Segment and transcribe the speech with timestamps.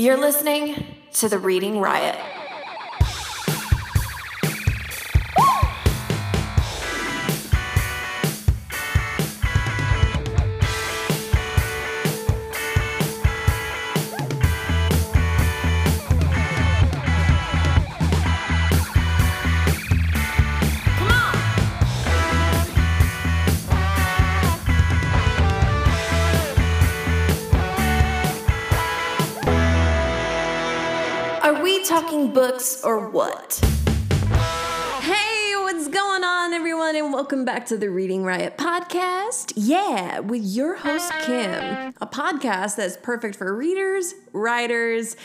[0.00, 0.76] You're listening
[1.14, 2.16] to The Reading Riot.
[33.18, 33.58] What?
[35.00, 39.54] Hey, what's going on, everyone, and welcome back to the Reading Riot podcast.
[39.56, 45.16] Yeah, with your host, Kim, a podcast that's perfect for readers, writers,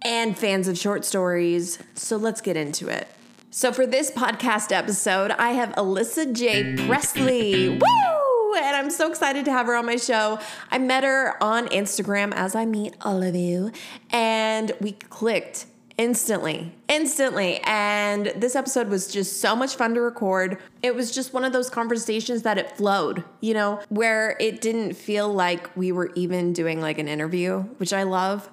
[0.00, 1.78] and fans of short stories.
[1.92, 3.08] So let's get into it.
[3.50, 6.74] So, for this podcast episode, I have Alyssa J.
[6.86, 7.68] Pressley.
[7.68, 8.54] Woo!
[8.54, 10.38] And I'm so excited to have her on my show.
[10.70, 13.70] I met her on Instagram as I meet all of you,
[14.10, 17.60] and we clicked instantly, instantly.
[17.64, 20.58] And this episode was just so much fun to record.
[20.82, 24.94] It was just one of those conversations that it flowed, you know, where it didn't
[24.94, 28.48] feel like we were even doing like an interview, which I love.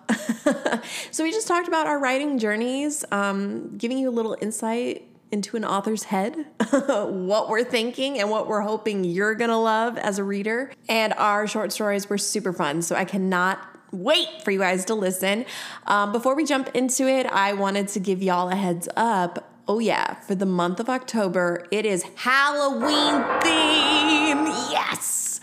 [1.12, 5.56] so we just talked about our writing journeys, um, giving you a little insight into
[5.56, 6.36] an author's head,
[6.72, 10.72] what we're thinking and what we're hoping you're gonna love as a reader.
[10.90, 12.82] And our short stories were super fun.
[12.82, 15.46] So I cannot wait for you guys to listen.
[15.88, 19.48] Um, before we jump into it, I wanted to give y'all a heads up.
[19.68, 24.46] Oh, yeah, for the month of October, it is Halloween theme.
[24.72, 25.40] Yes,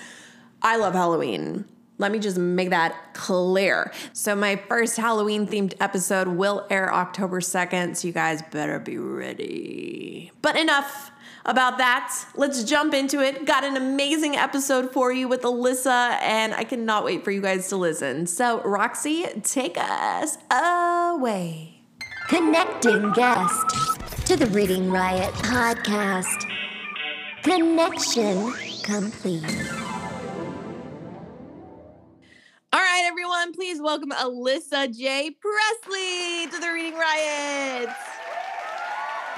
[0.61, 1.65] I love Halloween.
[1.99, 3.93] Let me just make that clear.
[4.13, 8.99] So, my first Halloween themed episode will air October 2nd, so you guys better be
[8.99, 10.31] ready.
[10.43, 11.11] But enough
[11.49, 12.15] about that.
[12.37, 13.47] Let's jump into it.
[13.47, 17.69] Got an amazing episode for you with Alyssa, and I cannot wait for you guys
[17.71, 18.27] to listen.
[18.27, 21.81] So, Roxy, take us away.
[22.29, 26.45] Connecting guest to the Reading Riot podcast.
[27.43, 28.53] Connection
[28.83, 29.72] complete.
[32.71, 35.31] All right, everyone, please welcome Alyssa J.
[35.31, 37.89] Pressley to the Reading Riot.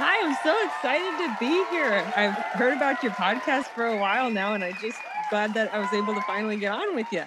[0.03, 2.03] Hi, I'm so excited to be here.
[2.16, 4.97] I've heard about your podcast for a while now, and I just
[5.28, 7.25] glad that I was able to finally get on with you.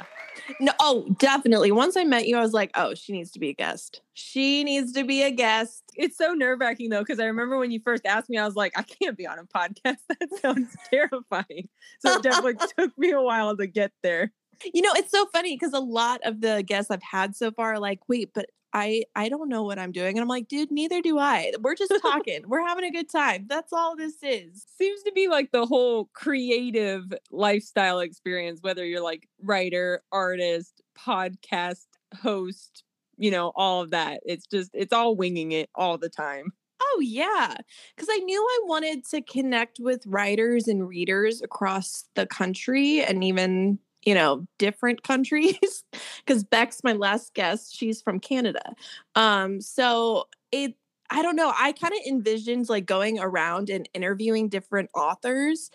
[0.60, 1.72] No, oh, definitely.
[1.72, 4.02] Once I met you, I was like, oh, she needs to be a guest.
[4.14, 5.84] She needs to be a guest.
[5.94, 8.56] It's so nerve wracking though, because I remember when you first asked me, I was
[8.56, 9.98] like, I can't be on a podcast.
[10.20, 11.70] That sounds terrifying.
[12.00, 14.34] So it definitely took me a while to get there.
[14.74, 17.74] You know, it's so funny because a lot of the guests I've had so far
[17.74, 20.18] are like, wait, but I I don't know what I'm doing.
[20.18, 21.52] And I'm like, dude, neither do I.
[21.62, 22.44] We're just talking.
[22.48, 23.46] We're having a good time.
[23.48, 24.66] That's all this is.
[24.78, 31.86] Seems to be like the whole creative lifestyle experience, whether you're like writer, artist, podcast
[32.22, 32.84] host,
[33.18, 34.22] you know, all of that.
[34.26, 36.52] It's just, it's all winging it all the time.
[36.82, 37.56] Oh yeah.
[37.98, 43.24] Cause I knew I wanted to connect with writers and readers across the country and
[43.24, 45.84] even you know different countries
[46.26, 48.74] because beck's my last guest she's from canada.
[49.16, 50.76] Um so it
[51.10, 55.70] i don't know i kind of envisioned like going around and interviewing different authors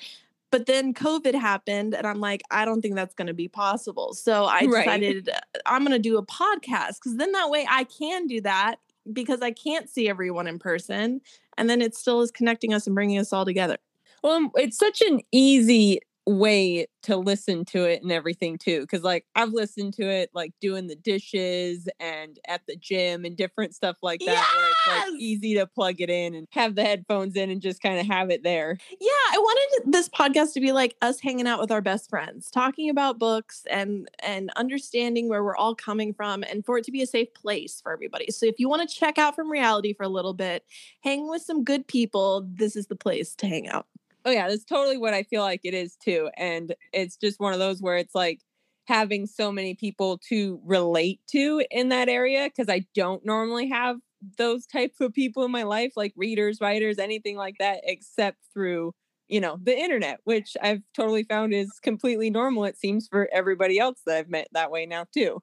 [0.50, 4.14] but then covid happened and i'm like i don't think that's going to be possible.
[4.14, 7.84] So i decided uh, i'm going to do a podcast because then that way i
[7.84, 8.76] can do that
[9.12, 11.20] because i can't see everyone in person
[11.58, 13.76] and then it still is connecting us and bringing us all together.
[14.22, 19.24] Well, it's such an easy way to listen to it and everything too because like
[19.34, 23.96] i've listened to it like doing the dishes and at the gym and different stuff
[24.02, 25.10] like that where it's Yes!
[25.12, 28.06] like easy to plug it in and have the headphones in and just kind of
[28.06, 31.70] have it there Yeah, I wanted this podcast to be like us hanging out with
[31.70, 36.64] our best friends, talking about books and and understanding where we're all coming from and
[36.64, 38.30] for it to be a safe place for everybody.
[38.30, 40.64] So if you want to check out from reality for a little bit,
[41.02, 43.86] hang with some good people, this is the place to hang out.
[44.28, 47.54] Oh yeah that's totally what i feel like it is too and it's just one
[47.54, 48.40] of those where it's like
[48.86, 53.96] having so many people to relate to in that area because i don't normally have
[54.36, 58.92] those types of people in my life like readers writers anything like that except through
[59.28, 63.78] you know the internet which i've totally found is completely normal it seems for everybody
[63.78, 65.40] else that i've met that way now too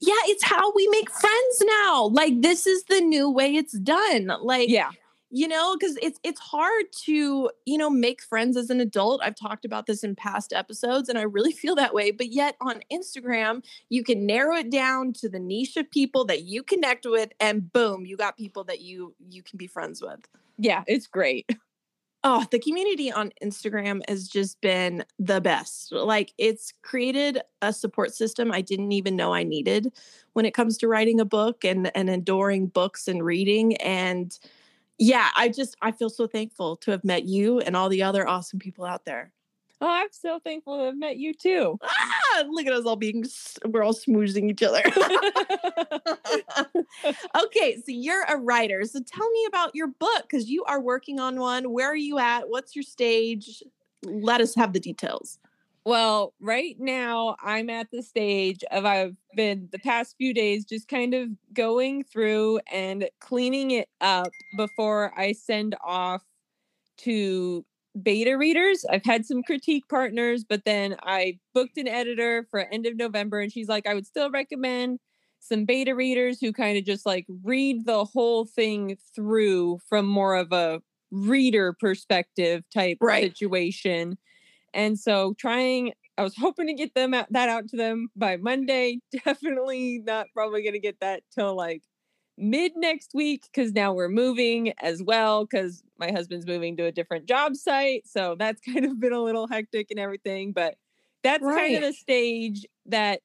[0.00, 2.06] Yeah, it's how we make friends now.
[2.12, 4.30] Like this is the new way it's done.
[4.40, 4.90] Like yeah
[5.30, 9.20] you know because it's it's hard to you know make friends as an adult.
[9.22, 12.56] I've talked about this in past episodes and i really feel that way but yet
[12.60, 17.06] on instagram you can narrow it down to the niche of people that you connect
[17.06, 20.20] with and boom you got people that you you can be friends with.
[20.58, 21.50] Yeah it's great.
[22.24, 25.92] Oh, the community on Instagram has just been the best.
[25.92, 29.92] Like it's created a support system I didn't even know I needed
[30.32, 34.36] when it comes to writing a book and and adoring books and reading and
[34.98, 38.28] yeah, I just I feel so thankful to have met you and all the other
[38.28, 39.32] awesome people out there.
[39.80, 41.78] Oh, I'm so thankful to have met you too.
[41.82, 43.24] Ah, look at us all being
[43.66, 44.82] we're all smoozing each other.
[47.44, 48.84] okay, so you're a writer.
[48.84, 51.72] So tell me about your book because you are working on one.
[51.72, 52.48] Where are you at?
[52.48, 53.62] What's your stage?
[54.04, 55.38] Let us have the details.
[55.88, 60.86] Well, right now I'm at the stage of I've been the past few days just
[60.86, 66.22] kind of going through and cleaning it up before I send off
[66.98, 67.64] to
[68.02, 68.84] beta readers.
[68.90, 73.40] I've had some critique partners, but then I booked an editor for end of November
[73.40, 75.00] and she's like I would still recommend
[75.40, 80.36] some beta readers who kind of just like read the whole thing through from more
[80.36, 83.32] of a reader perspective type Right.
[83.36, 84.18] situation.
[84.74, 88.36] And so trying I was hoping to get them out, that out to them by
[88.36, 88.98] Monday.
[89.24, 91.82] Definitely not probably going to get that till like
[92.36, 96.92] mid next week cuz now we're moving as well cuz my husband's moving to a
[96.92, 98.06] different job site.
[98.06, 100.74] So that's kind of been a little hectic and everything, but
[101.22, 103.20] that's kind of the stage that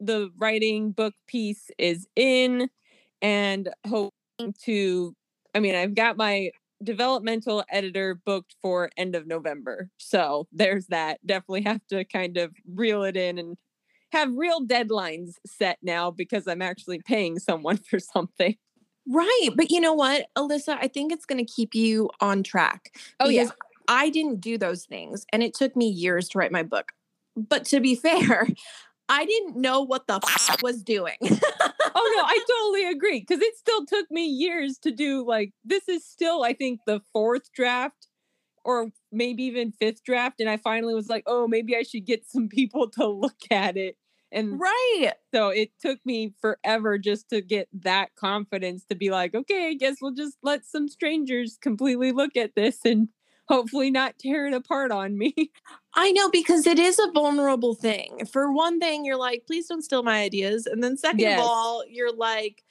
[0.00, 2.68] the writing book piece is in
[3.22, 5.14] and hoping to
[5.54, 6.50] I mean, I've got my
[6.84, 9.90] developmental editor booked for end of November.
[9.98, 11.24] So there's that.
[11.26, 13.56] Definitely have to kind of reel it in and
[14.12, 18.56] have real deadlines set now because I'm actually paying someone for something.
[19.06, 19.50] Right.
[19.54, 22.96] But you know what, Alyssa, I think it's going to keep you on track.
[23.20, 23.48] Oh, yeah.
[23.86, 26.92] I didn't do those things and it took me years to write my book.
[27.36, 28.48] But to be fair,
[29.08, 31.16] I didn't know what the f- was doing.
[31.22, 31.28] oh
[32.16, 35.26] no, I totally agree because it still took me years to do.
[35.26, 38.08] Like this is still, I think, the fourth draft
[38.64, 42.26] or maybe even fifth draft, and I finally was like, oh, maybe I should get
[42.26, 43.96] some people to look at it.
[44.32, 45.12] And right.
[45.32, 49.74] so it took me forever just to get that confidence to be like, okay, I
[49.74, 53.08] guess we'll just let some strangers completely look at this and
[53.48, 55.34] hopefully not tear it apart on me.
[55.94, 58.26] I know because it is a vulnerable thing.
[58.26, 60.66] For one thing, you're like, please don't steal my ideas.
[60.66, 61.38] And then second Yes.
[61.40, 62.64] of all, you're like,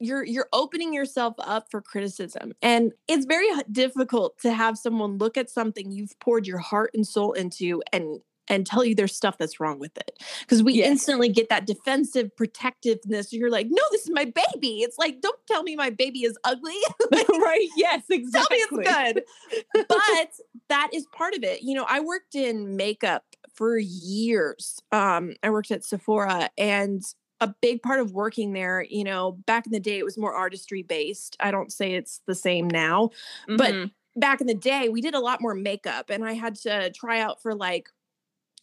[0.00, 2.52] you're you're opening yourself up for criticism.
[2.60, 7.06] And it's very difficult to have someone look at something you've poured your heart and
[7.06, 10.18] soul into and and tell you there's stuff that's wrong with it.
[10.40, 10.88] Because we Yes.
[10.90, 13.32] instantly get that defensive protectiveness.
[13.32, 14.82] You're like, no, this is my baby.
[14.82, 16.76] It's like, don't tell me my baby is ugly.
[17.12, 17.68] right?
[17.76, 19.84] Yes, exactly tell me it's good.
[19.88, 20.30] but
[20.68, 21.62] that is part of it.
[21.62, 23.24] You know, I worked in makeup
[23.54, 24.80] for years.
[24.92, 27.02] Um, I worked at Sephora and
[27.40, 30.32] a big part of working there, you know, back in the day it was more
[30.34, 31.36] artistry based.
[31.40, 33.10] I don't say it's the same now,
[33.48, 33.90] but Mhm.
[34.16, 37.20] back in the day we did a lot more makeup and I had to try
[37.20, 37.88] out for like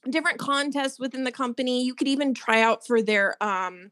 [0.09, 1.83] different contests within the company.
[1.83, 3.91] You could even try out for their um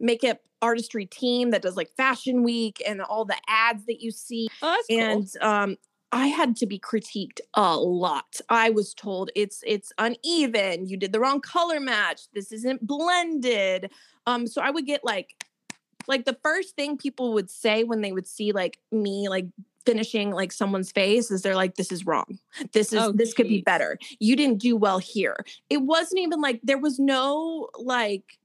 [0.00, 4.48] makeup artistry team that does like fashion week and all the ads that you see
[4.62, 5.00] oh, that's cool.
[5.00, 5.76] and um
[6.12, 8.38] I had to be critiqued a lot.
[8.50, 10.86] I was told it's it's uneven.
[10.86, 12.20] You did the wrong color match.
[12.34, 13.90] This isn't blended.
[14.26, 15.46] Um, so I would get like,
[16.06, 19.46] like the first thing people would say when they would see like me like
[19.84, 22.38] finishing like someone's face is they're like, "This is wrong.
[22.72, 23.98] This is Oh, this could be better.
[24.18, 25.36] You didn't do well here."
[25.70, 28.38] It wasn't even like there was no like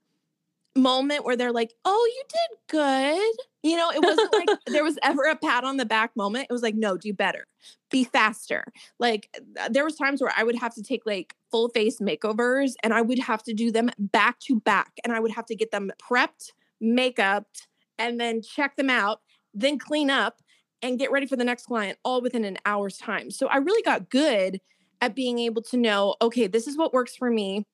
[0.75, 4.98] moment where they're like, "Oh, you did good." You know, it wasn't like there was
[5.04, 6.48] ever a pat on the back moment.
[6.50, 7.46] It was like, "No, do better.
[7.91, 8.65] Be faster."
[9.00, 9.29] Like
[9.60, 12.94] uh, there was times where I would have to take like full face makeovers and
[12.94, 15.72] I would have to do them back to back and I would have to get
[15.72, 17.67] them prepped, make-upped,
[17.98, 19.22] and then check them out,
[19.53, 20.41] then clean up
[20.81, 23.31] and get ready for the next client all within an hour's time.
[23.31, 24.60] So I really got good
[25.01, 27.65] at being able to know, okay, this is what works for me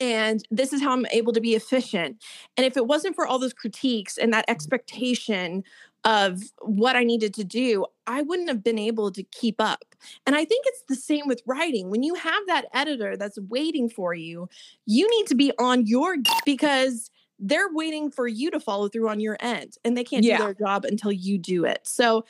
[0.00, 2.22] and this is how I'm able to be efficient.
[2.56, 5.64] And if it wasn't for all those critiques and that expectation
[6.04, 9.84] of what I needed to do, I wouldn't have been able to keep up.
[10.26, 11.90] And I think it's the same with writing.
[11.90, 14.48] When you have that editor that's waiting for you,
[14.86, 19.20] you need to be on your because they're waiting for you to follow through on
[19.20, 20.38] your end and they can't Yeah.
[20.38, 21.80] do their job until you do it.
[21.84, 22.24] So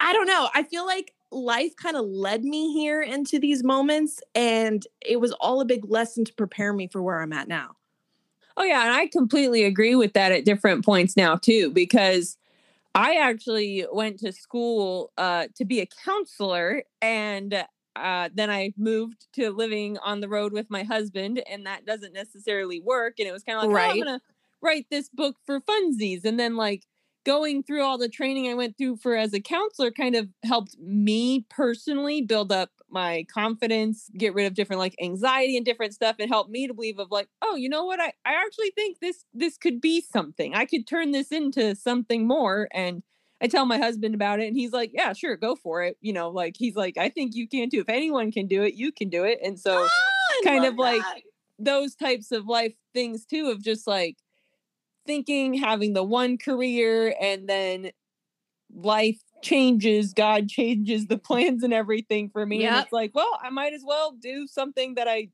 [0.00, 0.48] I don't know.
[0.54, 5.32] I feel like life kind of led me here into these moments and it was
[5.32, 7.76] all a big lesson to prepare me for where I'm at now.
[8.56, 12.36] Oh yeah, and I completely agree with that at different points now too because
[12.94, 17.64] I actually went to school uh, to be a counselor and
[17.94, 22.14] uh, then I moved to living on the road with my husband and that doesn't
[22.14, 24.24] necessarily work and it was kind of like oh, I'm going to
[24.62, 26.84] write this book for funsies and then like
[27.24, 30.76] going through all the training I went through for as a counselor kind of helped
[30.78, 36.16] me personally build up my confidence, get rid of different like anxiety and different stuff
[36.18, 38.00] and help me to believe of like, oh, you know what?
[38.00, 40.54] I, I actually think this this could be something.
[40.54, 42.68] I could turn this into something more.
[42.72, 43.02] And
[43.42, 45.96] I tell my husband about it and he's like, yeah, sure, go for it.
[46.00, 47.80] You know, like he's like, I think you can too.
[47.80, 49.38] If anyone can do it, you can do it.
[49.44, 49.88] And so ah,
[50.30, 51.02] I kind of like
[51.58, 54.16] those types of life things too of just like
[55.08, 57.90] thinking having the one career and then
[58.72, 63.50] life changes god changes the plans and everything for me and it's like well i
[63.50, 65.28] might as well do something that i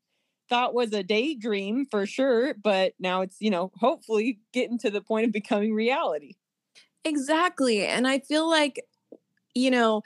[0.48, 5.00] thought was a daydream for sure but now it's you know hopefully getting to the
[5.00, 6.34] point of becoming reality
[7.04, 7.86] Exactly.
[7.86, 8.84] And I feel like,
[9.54, 10.02] you know,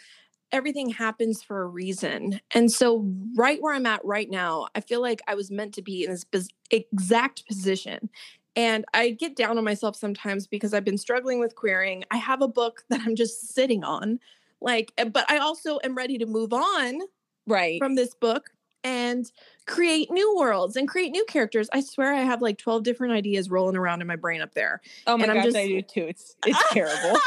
[0.51, 2.41] everything happens for a reason.
[2.53, 5.83] And so, right where I'm at right now, I feel like I was meant to
[5.83, 8.11] be in this exact position.
[8.57, 12.05] And I get down on myself sometimes because I've been struggling with querying.
[12.11, 14.19] I have a book that I'm just sitting on,
[14.61, 17.00] like, eh, but I also am ready to move on
[17.47, 18.50] right from this book
[18.85, 19.31] and
[19.67, 21.69] create new worlds and create new characters.
[21.73, 24.81] I swear I have like 12 different ideas rolling around in my brain up there.
[25.07, 27.19] oh my and I'm gosh just- i do too it's it's terrible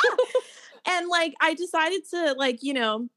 [0.88, 3.08] and like I decided to like, you know,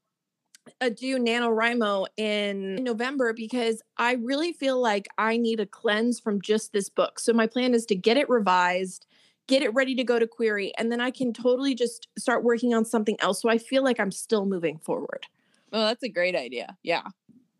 [0.81, 6.41] uh, do NaNoWriMo in November because I really feel like I need a cleanse from
[6.41, 7.19] just this book.
[7.19, 9.05] So my plan is to get it revised,
[9.47, 12.73] get it ready to go to query, and then I can totally just start working
[12.73, 13.41] on something else.
[13.41, 15.27] So I feel like I'm still moving forward.
[15.71, 16.77] Oh, that's a great idea.
[16.83, 17.03] Yeah.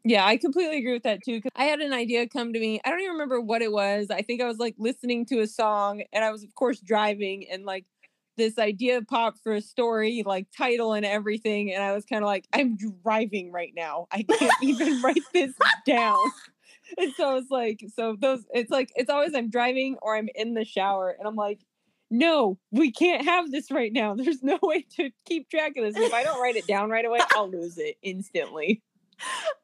[0.08, 1.42] Yeah, I completely agree with that too.
[1.42, 2.80] Cause I had an idea come to me.
[2.86, 4.12] I don't even remember what it was.
[4.12, 7.48] I think I was like listening to a song and I was, of course, driving
[7.50, 7.86] and like
[8.38, 11.74] this idea popped for a story, like title and everything.
[11.74, 14.08] And I was kind of like, I'm driving right now.
[14.12, 15.54] I can't even write this
[15.86, 16.18] down.
[16.98, 20.30] And so I was like, so those, it's like, it's always I'm driving or I'm
[20.36, 21.60] in the shower and I'm like,
[22.12, 24.16] no, we can't have this right now.
[24.16, 25.98] There's no way to keep track of this.
[25.98, 28.82] If I don't write it down right away, I'll lose it instantly.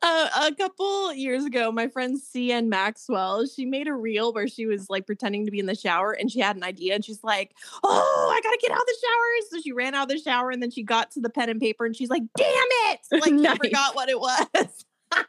[0.01, 4.65] Uh, a couple years ago, my friend CN Maxwell, she made a reel where she
[4.65, 7.24] was like pretending to be in the shower and she had an idea and she's
[7.24, 9.50] like, Oh, I gotta get out of the shower.
[9.51, 11.60] So she ran out of the shower and then she got to the pen and
[11.60, 13.00] paper and she's like, Damn it!
[13.12, 13.51] Like Nice.
[13.53, 14.48] she forgot what it was.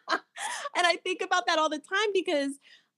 [0.08, 0.20] and
[0.76, 2.52] I think about that all the time because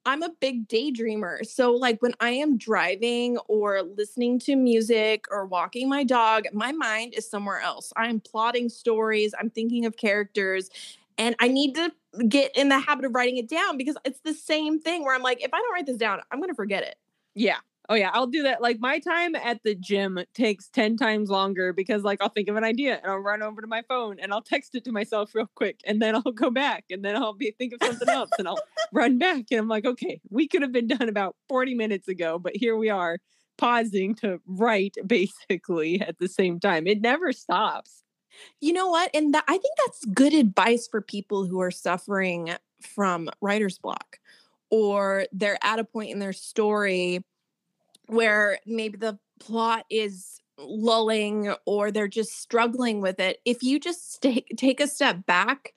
[0.07, 1.47] I'm a big daydreamer.
[1.47, 6.73] So, like, when I am driving or listening to music or walking my dog, my
[6.73, 7.93] mind is somewhere else.
[7.97, 10.69] I'm plotting stories, I'm thinking of characters,
[11.19, 11.93] and I need to
[12.29, 15.23] get in the habit of writing it down because it's the same thing where I'm
[15.23, 16.97] like, if I don't write this down, I'm going to forget it.
[17.35, 17.59] Yeah.
[17.89, 18.63] Oh yeah, I'll do that.
[18.63, 22.57] Like my time at the gym takes 10 times longer because like I'll think of
[22.57, 25.35] an idea and I'll run over to my phone and I'll text it to myself
[25.35, 28.31] real quick and then I'll go back and then I'll be think of something else
[28.39, 28.61] and I'll
[28.93, 32.39] run back and I'm like, okay, we could have been done about 40 minutes ago,
[32.39, 33.19] but here we are
[33.59, 36.87] pausing to write basically at the same time.
[36.87, 38.04] It never stops.
[38.61, 39.11] You know what?
[39.15, 42.51] And that I think that's good advice for people who are suffering
[42.81, 44.19] from writer's block
[44.71, 47.25] or they're at a point in their story
[48.07, 53.41] where maybe the plot is lulling or they're just struggling with it.
[53.45, 55.75] If you just take take a step back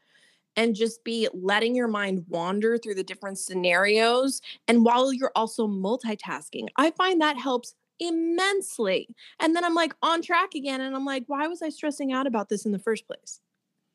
[0.55, 5.67] and just be letting your mind wander through the different scenarios and while you're also
[5.67, 9.15] multitasking, I find that helps immensely.
[9.39, 12.27] And then I'm like on track again and I'm like, why was I stressing out
[12.27, 13.41] about this in the first place?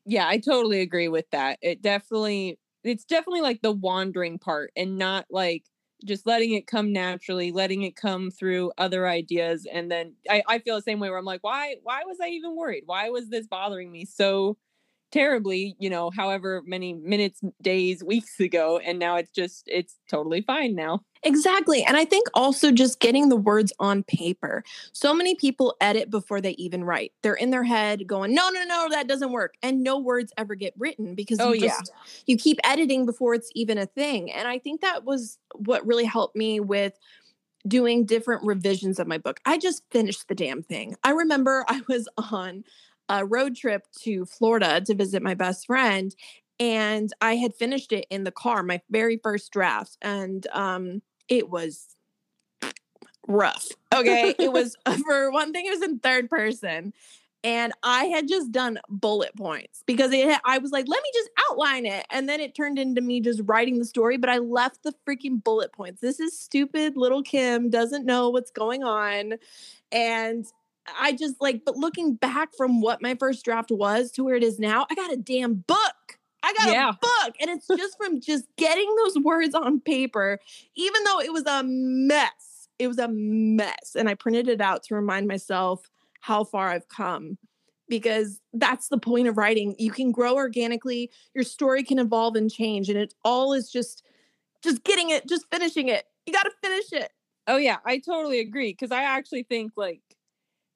[0.05, 1.59] Yeah, I totally agree with that.
[1.61, 5.65] It definitely it's definitely like the wandering part and not like
[6.05, 9.65] just letting it come naturally, letting it come through other ideas.
[9.71, 12.27] And then I, I feel the same way where I'm like, why why was I
[12.29, 12.83] even worried?
[12.85, 14.57] Why was this bothering me so
[15.13, 18.79] terribly, you know, however many minutes, days, weeks ago.
[18.79, 21.01] And now it's just it's totally fine now.
[21.21, 21.83] Exactly.
[21.83, 24.63] And I think also just getting the words on paper.
[24.91, 27.13] So many people edit before they even write.
[27.21, 29.53] They're in their head going, no, no, no, that doesn't work.
[29.61, 31.77] And no words ever get written because Oh, you yeah.
[31.79, 31.91] just
[32.25, 34.31] you keep editing before it's even a thing.
[34.31, 36.97] And I think that was what really helped me with
[37.67, 39.39] doing different revisions of my book.
[39.45, 40.95] I just finished the damn thing.
[41.03, 42.63] I remember I was on
[43.09, 46.15] a road trip to Florida to visit my best friend
[46.59, 51.49] and I had finished it in the car, my very first draft and um it
[51.49, 51.95] was
[53.27, 53.67] rough.
[53.93, 56.93] Okay, it was for one thing it was in third person
[57.43, 61.29] and I had just done bullet points because it I was like, let me just
[61.49, 62.05] outline it.
[62.09, 65.43] And then it turned into me just writing the story, but I left the freaking
[65.43, 65.99] bullet points.
[65.99, 66.95] This is stupid.
[66.95, 69.33] Little Kim doesn't know what's going on.
[69.91, 70.45] And
[70.99, 74.43] I just like, but looking back from what my first draft was to where it
[74.43, 76.19] is now, I got a damn book.
[76.43, 76.89] I got Yeah.
[76.89, 77.35] a book.
[77.39, 80.39] And it's just from just getting those words on paper,
[80.75, 82.67] even though it was a mess.
[82.79, 83.95] It was a mess.
[83.95, 87.37] And I printed it out to remind myself how far I've come
[87.87, 89.75] because that's the point of writing.
[89.77, 94.03] You can grow organically, your story can evolve and change and it all is just
[94.63, 96.05] just getting it, just finishing it.
[96.25, 97.11] You got to finish it.
[97.47, 100.01] Oh yeah, I totally agree because I actually think like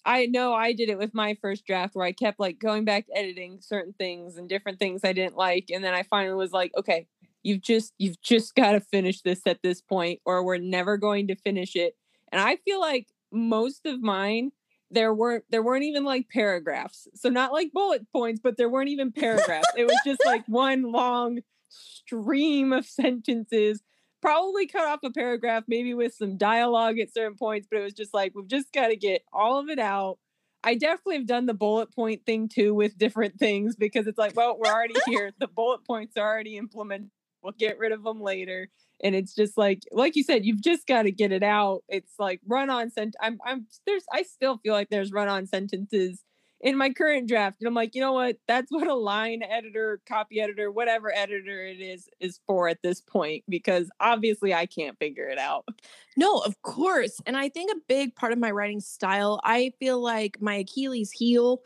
[0.08, 3.06] I know I did it with my first draft where I kept like going back
[3.14, 6.72] editing certain things and different things I didn't like and then I finally was like,
[6.78, 7.08] okay,
[7.44, 11.28] you've just you've just got to finish this at this point or we're never going
[11.28, 11.96] to finish it.
[12.32, 14.52] And I feel like most of mine
[14.90, 17.10] there weren't there weren't even like paragraphs.
[17.14, 19.68] So not like bullet points, but there weren't even paragraphs.
[19.76, 23.84] it was just like one long stream of sentences
[24.22, 27.94] probably cut off a paragraph, maybe with some dialogue at certain points, but it was
[27.94, 30.18] just like, we've just got to get all of it out.
[30.64, 34.36] I definitely have done the bullet point thing too with different things because it's like,
[34.36, 35.32] well, we're already here.
[35.40, 37.12] The bullet points are already implemented.
[37.44, 38.70] We'll get rid of them later.
[39.04, 41.84] And it's just like, like you said, you've just got to get it out.
[41.88, 43.16] It's like run on sent.
[43.22, 46.24] I'm, I'm, there's, I still feel like there's run on sentences
[46.62, 47.58] in my current draft.
[47.60, 48.38] And I'm like, you know what?
[48.48, 53.02] That's what a line editor, copy editor, whatever editor it is, is for at this
[53.02, 55.68] point, because obviously I can't figure it out.
[56.16, 57.22] No, of course.
[57.26, 61.12] And I think a big part of my writing style, I feel like my Achilles
[61.12, 61.62] heel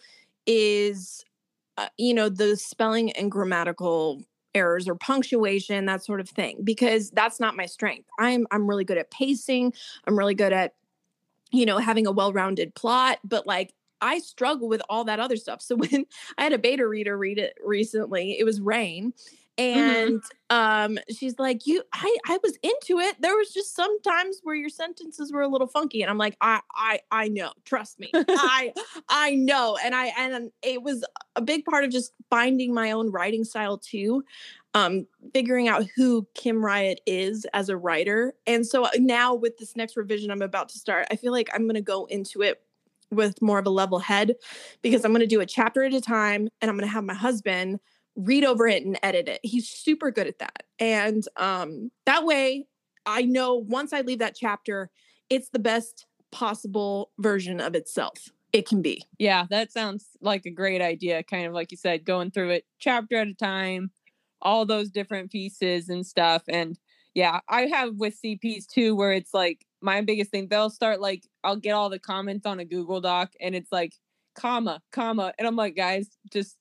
[0.45, 1.23] is,
[1.77, 4.21] uh, you know, the spelling and grammatical
[4.53, 8.83] errors or punctuation that sort of thing because that's not my strength i'm i'm really
[8.83, 9.71] good at pacing
[10.05, 10.73] i'm really good at
[11.51, 15.61] you know having a well-rounded plot but like I struggle with all that other stuff.
[15.61, 16.05] So when
[16.37, 19.13] I had a beta reader read it recently, it was Rain.
[19.57, 19.79] Mm-hmm.
[19.79, 23.17] And um, she's like, You I I was into it.
[23.19, 26.01] There was just some times where your sentences were a little funky.
[26.01, 28.11] And I'm like, I I I know, trust me.
[28.13, 28.73] I
[29.09, 29.77] I know.
[29.83, 31.03] And I and it was
[31.35, 34.23] a big part of just finding my own writing style too.
[34.73, 38.33] Um, figuring out who Kim Riot is as a writer.
[38.47, 41.49] And so uh, now with this next revision I'm about to start, I feel like
[41.53, 42.61] I'm gonna go into it
[43.11, 44.35] with more of a level head
[44.81, 47.03] because I'm going to do a chapter at a time and I'm going to have
[47.03, 47.79] my husband
[48.15, 49.39] read over it and edit it.
[49.43, 50.63] He's super good at that.
[50.79, 52.65] And um, that way,
[53.05, 54.89] I know once I leave that chapter,
[55.29, 59.05] it's the best possible version of itself it can be.
[59.17, 61.23] Yeah, that sounds like a great idea.
[61.23, 63.91] Kind of like you said, going through it chapter at a time,
[64.41, 66.43] all those different pieces and stuff.
[66.47, 66.77] And
[67.13, 71.27] yeah, I have with CPs too, where it's like my biggest thing, they'll start like,
[71.43, 73.93] I'll get all the comments on a Google Doc and it's like,
[74.35, 75.33] comma, comma.
[75.37, 76.57] And I'm like, guys, just,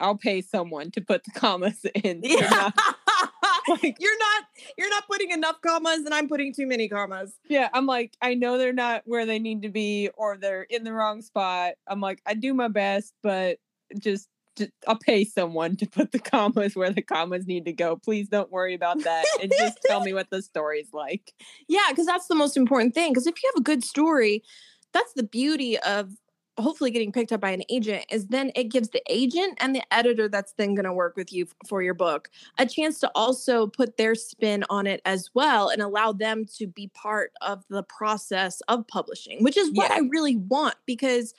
[0.00, 2.20] I'll pay someone to put the commas in.
[2.22, 2.48] Yeah.
[2.50, 2.74] Not,
[3.82, 4.44] like, you're not,
[4.78, 7.34] you're not putting enough commas and I'm putting too many commas.
[7.48, 7.68] Yeah.
[7.72, 10.92] I'm like, I know they're not where they need to be or they're in the
[10.92, 11.74] wrong spot.
[11.86, 13.58] I'm like, I do my best, but
[13.98, 14.28] just
[14.86, 17.96] I'll pay someone to put the commas where the commas need to go.
[17.96, 21.32] Please don't worry about that and just tell me what the story's like.
[21.68, 23.12] Yeah, because that's the most important thing.
[23.12, 24.42] Because if you have a good story,
[24.92, 26.10] that's the beauty of
[26.58, 29.82] hopefully getting picked up by an agent is then it gives the agent and the
[29.92, 33.66] editor that's then going to work with you for your book a chance to also
[33.66, 37.82] put their spin on it as well and allow them to be part of the
[37.82, 39.96] process of publishing which is what yeah.
[39.96, 41.34] i really want because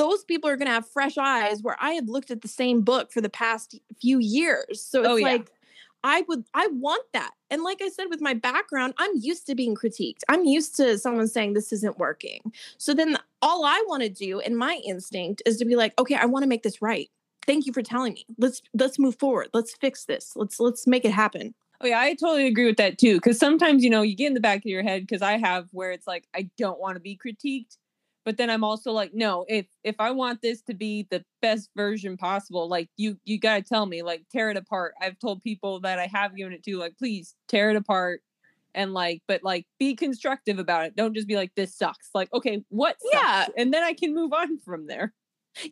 [0.00, 2.80] those people are going to have fresh eyes where I have looked at the same
[2.80, 4.82] book for the past few years.
[4.82, 5.26] So oh, it's oh, yeah.
[5.26, 5.52] like,
[6.02, 7.32] I would, I want that.
[7.50, 10.20] And like I said, with my background, I'm used to being critiqued.
[10.30, 12.40] I'm used to someone saying this isn't working.
[12.78, 16.14] So then all I want to do and my instinct is to be like, okay,
[16.14, 17.10] I want to make this right.
[17.46, 18.24] Thank you for telling me.
[18.38, 19.48] Let's let's move forward.
[19.52, 20.32] Let's fix this.
[20.34, 21.54] Let's let's make it happen.
[21.82, 23.14] Oh yeah, I totally agree with that too.
[23.16, 25.02] Because sometimes you know you get in the back of your head.
[25.02, 27.76] Because I have where it's like I don't want to be critiqued,
[28.30, 31.68] but then i'm also like no if if i want this to be the best
[31.74, 34.94] version possible like you you got to tell me like tear it apart.
[35.02, 38.22] I've told people that i have given it to like please tear it apart
[38.72, 40.94] and like but like be constructive about it.
[40.94, 42.10] Don't just be like this sucks.
[42.14, 43.14] Like okay what sucks?
[43.14, 45.12] yeah and then i can move on from there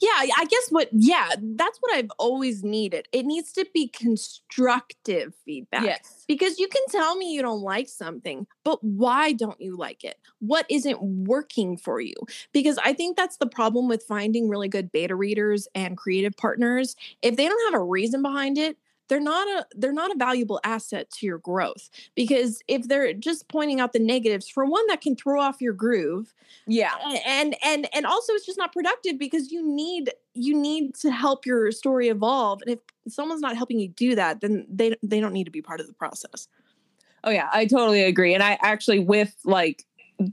[0.01, 3.07] yeah, I guess what, yeah, that's what I've always needed.
[3.13, 5.85] It needs to be constructive feedback.
[5.85, 6.25] Yes.
[6.27, 10.17] Because you can tell me you don't like something, but why don't you like it?
[10.41, 12.15] What isn't working for you?
[12.53, 16.97] Because I think that's the problem with finding really good beta readers and creative partners.
[17.23, 18.77] If they don't have a reason behind it,
[19.09, 23.49] they're not a they're not a valuable asset to your growth because if they're just
[23.49, 26.35] pointing out the negatives for one that can throw off your groove
[26.67, 26.93] yeah
[27.27, 31.47] and and and also it's just not productive because you need you need to help
[31.47, 35.33] your story evolve and if someone's not helping you do that then they they don't
[35.33, 36.49] need to be part of the process
[37.25, 39.85] oh yeah i totally agree and i actually with like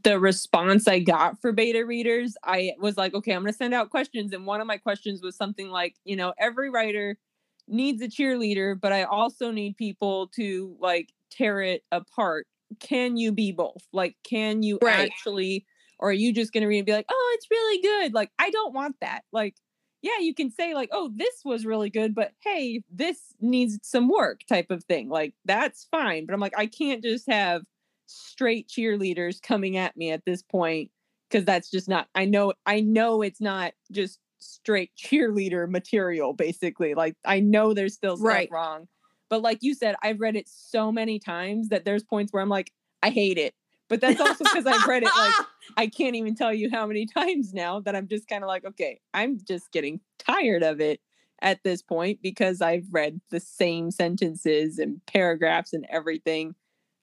[0.03, 3.73] the response I got for beta readers, I was like, okay, I'm going to send
[3.73, 4.33] out questions.
[4.33, 7.19] And one of my questions was something like, you know, every writer
[7.67, 12.47] needs a cheerleader, but I also need people to like tear it apart.
[12.79, 13.83] Can you be both?
[13.93, 15.09] Like, can you right.
[15.11, 15.65] actually
[15.99, 18.13] Or are you just going to read and be like, oh, it's really good?
[18.13, 19.21] Like, I don't want that.
[19.31, 19.55] Like,
[20.01, 24.09] yeah, you can say, like, oh, this was really good, but hey, this needs some
[24.09, 25.09] work type of thing.
[25.09, 26.25] Like, that's fine.
[26.25, 27.63] But I'm like, I can't just have
[28.05, 30.91] straight cheerleaders coming at me at this point
[31.29, 36.93] because that's just not, I know, I know it's not just straight cheerleader material, basically.
[36.93, 38.51] Like, I know there's still stuff Right.
[38.51, 38.87] wrong.
[39.29, 42.49] But like you said, I've read it so many times that there's points where I'm
[42.49, 42.71] like,
[43.01, 43.55] I hate it.
[43.89, 45.31] But that's also because I've read it like
[45.77, 48.65] I can't even tell you how many times now that I'm just kind of like,
[48.65, 51.01] okay, I'm just getting tired of it
[51.41, 56.55] at this point because I've read the same sentences and paragraphs and everything.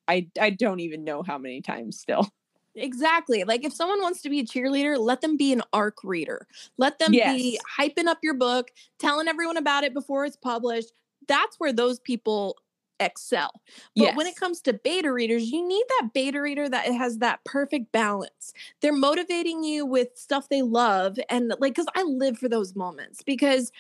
[0.09, 2.29] I I don't even know how many times still.
[2.75, 3.45] Exactly.
[3.45, 6.47] Like if someone wants to be a cheerleader, let them be an arc reader.
[6.79, 10.93] Let them be hyping up your book, telling everyone about it before it's published.
[11.29, 12.57] That's where those people
[12.99, 13.61] excel.
[13.97, 17.45] But when it comes to beta readers, you need that beta reader that has that
[17.45, 18.53] perfect balance.
[18.81, 23.23] They're motivating you with stuff they love and like cuz I live for those moments
[23.23, 23.73] because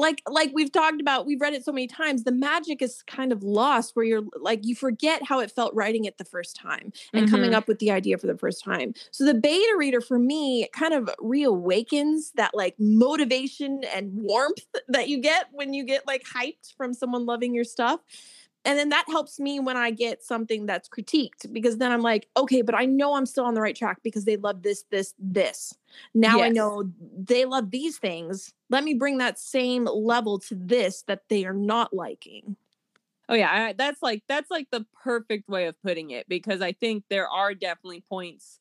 [0.00, 3.32] like like we've talked about we've read it so many times the magic is kind
[3.32, 6.92] of lost where you're like you forget how it felt writing it the first time
[7.12, 7.54] and coming Mhm.
[7.54, 10.94] up with the idea for the first time so the beta reader for me kind
[10.94, 16.74] of reawakens that like motivation and warmth that you get when you get like hyped
[16.76, 18.00] from someone loving your stuff
[18.64, 22.28] and then that helps me when I get something that's critiqued because then I'm like,
[22.36, 25.14] okay, but I know I'm still on the right track because they love this, this,
[25.18, 25.74] this.
[26.14, 28.52] Now I know they love these things.
[28.68, 32.56] Let me bring that same level to this that they are not liking.
[33.30, 36.72] Oh yeah, I, that's like that's like the perfect way of putting it because I
[36.72, 38.58] think there are definitely points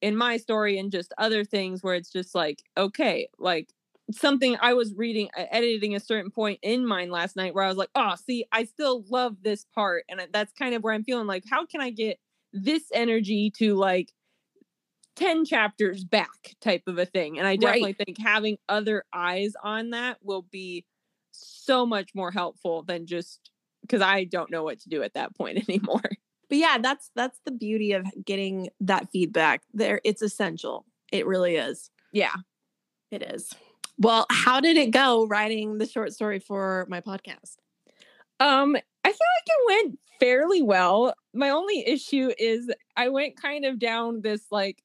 [0.00, 3.68] in my story and just other things where it's just like okay, like
[4.10, 7.68] something I was reading uh, editing a certain point in mine last night where I
[7.68, 11.04] was like, "Oh, see, I still love this part." And that's kind of where I'm
[11.04, 12.18] feeling like how can I get
[12.52, 14.12] this energy to like
[15.16, 17.38] 10 chapters back type of a thing.
[17.38, 20.84] And I definitely think having other eyes on that will be
[21.32, 25.34] so much more helpful than just because I don't know what to do at that
[25.34, 26.02] point anymore.
[26.48, 29.62] But yeah, that's that's the beauty of getting that feedback.
[29.72, 30.84] There it's essential.
[31.10, 31.90] It really is.
[32.12, 32.34] Yeah.
[33.10, 33.52] It is.
[33.98, 37.56] Well, how did it go writing the short story for my podcast?
[38.40, 41.14] Um, I feel like it went fairly well.
[41.32, 44.82] My only issue is I went kind of down this like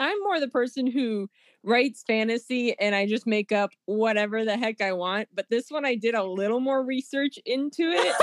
[0.00, 1.28] I'm more the person who
[1.62, 5.28] writes fantasy and I just make up whatever the heck I want.
[5.32, 8.16] But this one I did a little more research into it.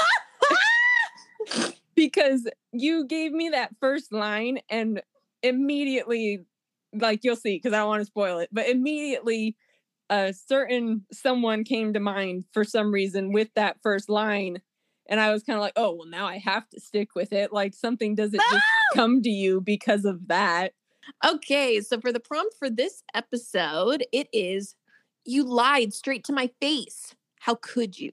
[1.96, 5.02] because you gave me that first line and
[5.42, 6.46] immediately
[6.94, 9.56] like you'll see because I don't want to spoil it, but immediately
[10.10, 14.62] a certain someone came to mind for some reason with that first line.
[15.08, 17.52] And I was kind of like, oh, well, now I have to stick with it.
[17.52, 20.74] Like something doesn't just come to you because of that.
[21.26, 24.76] Okay, so for the prompt for this episode, it is
[25.26, 27.16] you lied straight to my face.
[27.40, 28.12] How could you?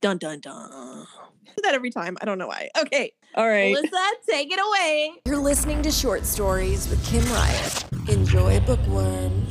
[0.00, 0.70] Dun dun dun.
[1.46, 2.16] Do that every time.
[2.20, 2.68] I don't know why.
[2.78, 3.72] Okay, All right.
[3.72, 3.96] Melissa,
[4.28, 5.12] take it away.
[5.26, 7.84] You're listening to Short Stories with Kim Riot.
[8.08, 9.46] Enjoy Bookworm.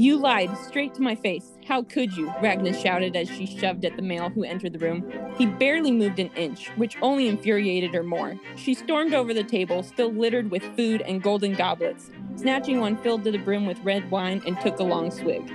[0.00, 1.58] You lied straight to my face.
[1.66, 2.32] How could you?
[2.40, 5.12] Ragna shouted as she shoved at the male who entered the room.
[5.36, 8.38] He barely moved an inch, which only infuriated her more.
[8.54, 13.24] She stormed over the table, still littered with food and golden goblets, snatching one filled
[13.24, 15.50] to the brim with red wine and took a long swig.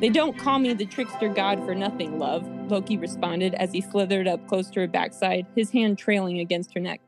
[0.00, 4.26] They don't call me the trickster god for nothing, love, Loki responded as he slithered
[4.26, 7.00] up close to her backside, his hand trailing against her neck.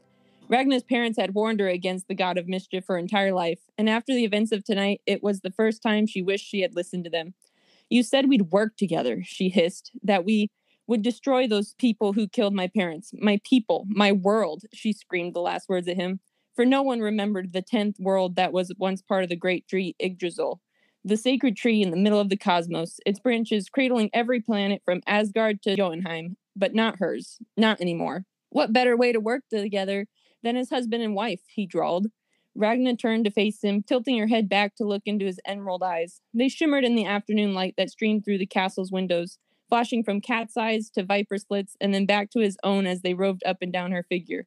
[0.49, 4.15] Ragna's parents had warned her against the god of mischief her entire life, and after
[4.15, 7.11] the events of tonight, it was the first time she wished she had listened to
[7.11, 7.35] them.
[7.91, 10.51] You said we'd work together, she hissed, that we
[10.87, 15.41] would destroy those people who killed my parents, my people, my world, she screamed the
[15.41, 16.21] last words at him.
[16.55, 19.97] For no one remembered the tenth world that was once part of the great tree
[19.99, 20.61] Yggdrasil,
[21.05, 25.03] the sacred tree in the middle of the cosmos, its branches cradling every planet from
[25.09, 28.25] Asgard to Jotunheim, but not hers, not anymore.
[28.51, 30.07] What better way to work together
[30.43, 32.09] than his husband and wife, he drawled.
[32.55, 36.21] Ragna turned to face him, tilting her head back to look into his emerald eyes.
[36.33, 40.57] They shimmered in the afternoon light that streamed through the castle's windows, flashing from cat's
[40.57, 43.73] eyes to viper slits and then back to his own as they roved up and
[43.73, 44.47] down her figure.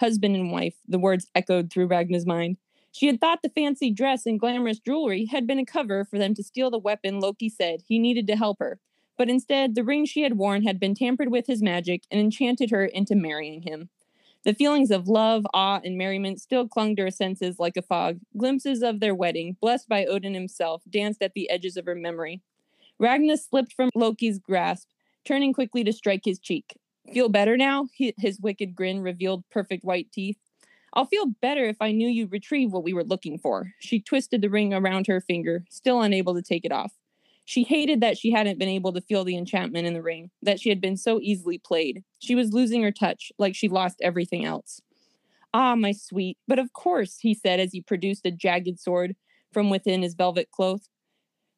[0.00, 2.58] Husband and wife, the words echoed through Ragna's mind.
[2.90, 6.34] She had thought the fancy dress and glamorous jewelry had been a cover for them
[6.34, 8.78] to steal the weapon Loki said he needed to help her.
[9.16, 12.70] But instead, the ring she had worn had been tampered with his magic and enchanted
[12.70, 13.90] her into marrying him.
[14.44, 18.20] The feelings of love, awe, and merriment still clung to her senses like a fog.
[18.36, 22.42] Glimpses of their wedding, blessed by Odin himself, danced at the edges of her memory.
[22.98, 24.88] Ragna slipped from Loki's grasp,
[25.24, 26.76] turning quickly to strike his cheek.
[27.12, 27.88] Feel better now?
[27.96, 30.36] His wicked grin revealed perfect white teeth.
[30.92, 33.72] I'll feel better if I knew you'd retrieve what we were looking for.
[33.80, 36.92] She twisted the ring around her finger, still unable to take it off.
[37.44, 40.60] She hated that she hadn't been able to feel the enchantment in the ring, that
[40.60, 42.02] she had been so easily played.
[42.18, 44.80] She was losing her touch, like she lost everything else.
[45.52, 49.14] Ah, my sweet, but of course, he said as he produced a jagged sword
[49.52, 50.88] from within his velvet cloth.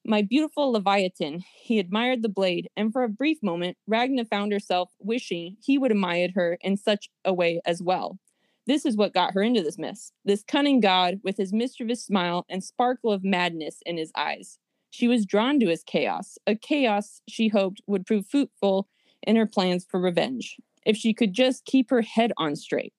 [0.04, 1.42] My beautiful Laevateinn.
[1.62, 5.90] He admired the blade, and for a brief moment, Ragna found herself wishing he would
[5.90, 8.18] admire her in such a way as well.
[8.66, 10.12] This is what got her into this mess.
[10.24, 14.58] This cunning god with his mischievous smile and sparkle of madness in his eyes.
[14.96, 18.88] She was drawn to his chaos, a chaos she hoped would prove fruitful
[19.22, 20.56] in her plans for revenge,
[20.86, 22.94] if she could just keep her head on straight.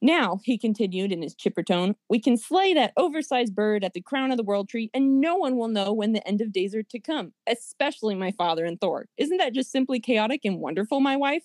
[0.00, 4.00] Now, he continued in his chipper tone, we can slay that oversized bird at the
[4.00, 6.74] crown of the world tree, and no one will know when the end of days
[6.74, 9.06] are to come, especially my father and Thor.
[9.16, 11.44] Isn't that just simply chaotic and wonderful, my wife?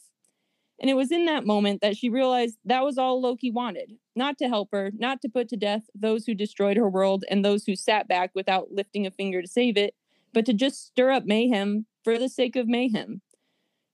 [0.80, 4.38] And it was in that moment that she realized that was all Loki wanted not
[4.40, 7.66] to help her, not to put to death those who destroyed her world and those
[7.66, 9.94] who sat back without lifting a finger to save it,
[10.34, 13.22] but to just stir up mayhem for the sake of mayhem.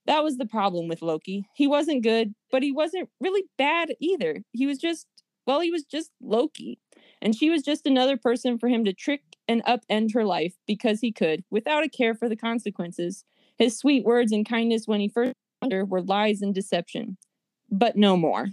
[0.05, 1.45] That was the problem with Loki.
[1.55, 4.43] He wasn't good, but he wasn't really bad either.
[4.51, 5.07] He was just,
[5.45, 6.79] well, he was just Loki.
[7.21, 10.99] And she was just another person for him to trick and upend her life because
[10.99, 13.23] he could, without a care for the consequences.
[13.57, 17.17] His sweet words and kindness when he first found her were lies and deception,
[17.69, 18.49] but no more.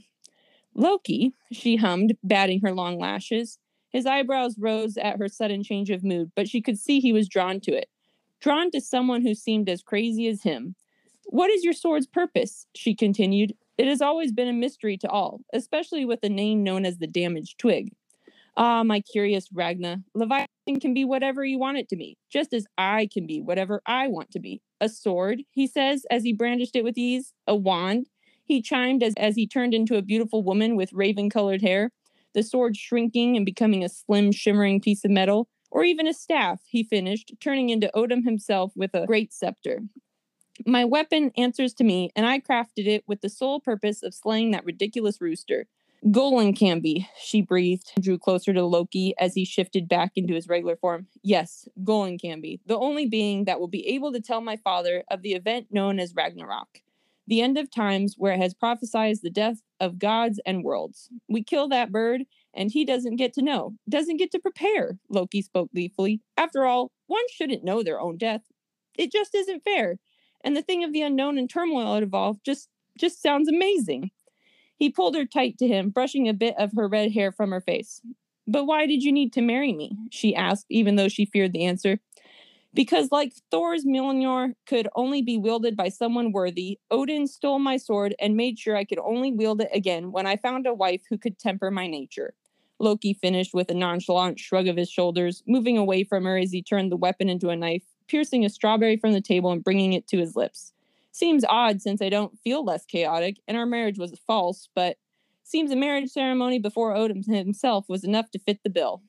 [0.74, 3.58] Loki, she hummed, batting her long lashes.
[3.90, 7.28] His eyebrows rose at her sudden change of mood, but she could see he was
[7.28, 7.88] drawn to it.
[8.40, 10.76] Drawn to someone who seemed as crazy as him.
[11.26, 12.66] What is your sword's purpose?
[12.74, 13.54] She continued.
[13.78, 17.06] It has always been a mystery to all, especially with a name known as the
[17.06, 17.92] damaged twig.
[18.56, 22.66] Ah, my curious Ragna, Laevateinn can be whatever you want it to be, just as
[22.76, 24.60] I can be whatever I want to be.
[24.80, 28.08] A sword, he says as he brandished it with ease, a wand.
[28.50, 31.92] He chimed as, as he turned into a beautiful woman with raven colored hair,
[32.34, 36.60] the sword shrinking and becoming a slim, shimmering piece of metal, or even a staff,
[36.66, 39.82] he finished, turning into Odin himself with a great scepter.
[40.66, 44.50] My weapon answers to me, and I crafted it with the sole purpose of slaying
[44.50, 45.68] that ridiculous rooster.
[46.06, 51.06] Gullinkambi, she breathed, drew closer to Loki as he shifted back into his regular form.
[51.22, 55.34] Yes, Gullinkambi, the only being that will be able to tell my father of the
[55.34, 56.82] event known as Ragnarok,
[57.30, 61.08] the end of times where it has prophesied the death of gods and worlds.
[61.30, 65.40] We kill that bird, and he doesn't get to know, doesn't get to prepare, Loki
[65.40, 66.20] spoke gleefully.
[66.36, 68.42] After all, one shouldn't know their own death.
[68.98, 69.98] It just isn't fair
[70.42, 74.10] and the thing of the unknown and turmoil it involved just just sounds amazing.
[74.76, 77.60] He pulled her tight to him, brushing a bit of her red hair from her
[77.60, 78.00] face.
[78.46, 79.96] But why did you need to marry me?
[80.10, 82.00] she asked, even though she feared the answer.
[82.72, 88.14] Because, like Thor's Mjolnir could only be wielded by someone worthy, Odin stole my sword
[88.20, 91.18] and made sure I could only wield it again when I found a wife who
[91.18, 92.34] could temper my nature.
[92.78, 96.62] Loki finished with a nonchalant shrug of his shoulders, moving away from her as he
[96.62, 100.08] turned the weapon into a knife piercing a strawberry from the table and bringing it
[100.08, 100.72] to his lips.
[101.12, 104.96] Seems odd since I don't feel less chaotic, and our marriage was false, but
[105.44, 109.02] seems a marriage ceremony before Odin himself was enough to fit the bill.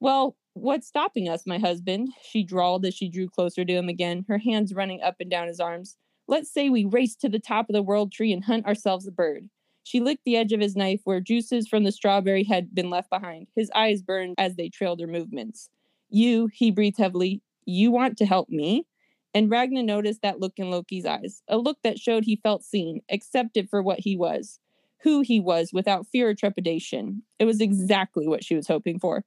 [0.00, 2.10] Well, what's stopping us, my husband?
[2.22, 5.48] She drawled as she drew closer to him again, her hands running up and down
[5.48, 5.96] his arms.
[6.26, 9.12] Let's say we race to the top of the world tree and hunt ourselves a
[9.12, 9.50] bird.
[9.82, 13.10] She licked the edge of his knife where juices from the strawberry had been left
[13.10, 13.48] behind.
[13.54, 15.68] His eyes burned as they trailed her movements.
[16.08, 18.86] You, he breathed heavily, you want to help me?
[19.34, 23.02] And Ragna noticed that look in Loki's eyes, a look that showed he felt seen,
[23.10, 24.60] accepted for what he was,
[25.02, 27.22] who he was without fear or trepidation.
[27.38, 29.24] It was exactly what she was hoping for.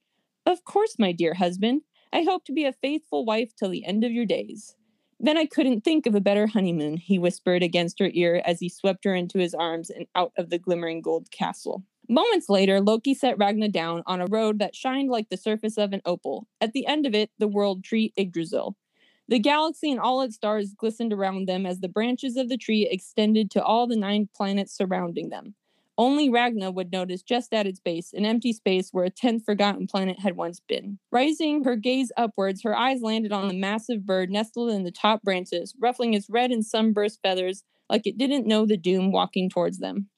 [0.47, 1.81] Of course, my dear husband.
[2.13, 4.77] I hope to be a faithful wife till the end of your days.
[5.19, 8.69] Then I couldn't think of a better honeymoon, he whispered against her ear as he
[8.69, 11.83] swept her into his arms and out of the glimmering gold castle.
[12.07, 15.91] Moments later, Loki set Ragna down on a road that shined like the surface of
[15.91, 16.47] an opal.
[16.61, 18.77] At the end of it, the world tree Yggdrasil.
[19.27, 22.87] The galaxy and all its stars glistened around them as the branches of the tree
[22.89, 25.55] extended to all the nine planets surrounding them.
[25.97, 29.87] Only Ragna would notice just at its base an empty space where a tenth forgotten
[29.87, 30.99] planet had once been.
[31.11, 35.23] Rising her gaze upwards, her eyes landed on the massive bird nestled in the top
[35.23, 39.79] branches, ruffling its red and sunburst feathers like it didn't know the doom walking towards
[39.79, 40.09] them.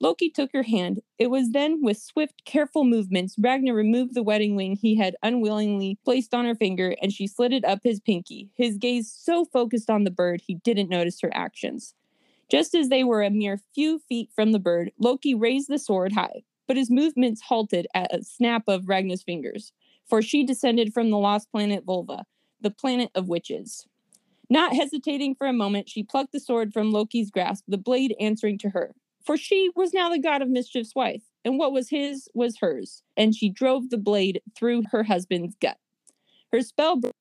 [0.00, 1.00] Loki took her hand.
[1.18, 5.98] It was then, with swift, careful movements, Ragna removed the wedding ring he had unwillingly
[6.04, 9.88] placed on her finger, and she slid it up his pinky, his gaze so focused
[9.88, 11.94] on the bird he didn't notice her actions.
[12.50, 16.12] Just as they were a mere few feet from the bird, Loki raised the sword
[16.12, 19.72] high, but his movements halted at a snap of Ragna's fingers,
[20.08, 22.24] for she descended from the lost planet Volva,
[22.60, 23.86] the planet of witches.
[24.48, 28.58] Not hesitating for a moment, she plucked the sword from Loki's grasp, the blade answering
[28.58, 28.94] to her
[29.26, 33.02] for she was now the god of mischief's wife, and what was his was hers,
[33.16, 35.78] and she drove the blade through her husband's gut.
[36.52, 37.12] Her spell broke.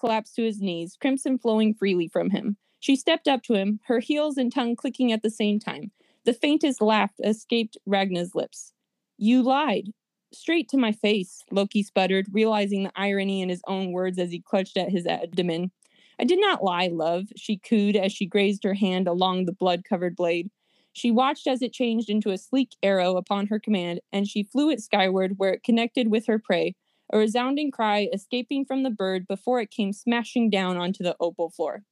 [0.00, 2.56] Collapsed to his knees, crimson flowing freely from him.
[2.80, 5.92] She stepped up to him, her heels and tongue clicking at the same time.
[6.24, 8.72] The faintest laugh escaped Ragna's lips.
[9.18, 9.92] You lied.
[10.32, 14.40] Straight to my face, Loki sputtered, realizing the irony in his own words as he
[14.40, 15.72] clutched at his abdomen.
[16.18, 19.84] I did not lie, love, she cooed as she grazed her hand along the blood
[19.84, 20.50] covered blade.
[20.92, 24.70] She watched as it changed into a sleek arrow upon her command, and she flew
[24.70, 26.76] it skyward where it connected with her prey,
[27.12, 31.50] a resounding cry escaping from the bird before it came smashing down onto the opal
[31.50, 31.84] floor.